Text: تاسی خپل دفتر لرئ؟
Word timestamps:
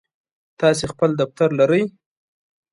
تاسی 0.59 0.85
خپل 0.93 1.09
دفتر 1.21 1.49
لرئ؟ 1.59 1.83